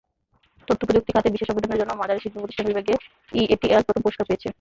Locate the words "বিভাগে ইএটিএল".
2.69-3.81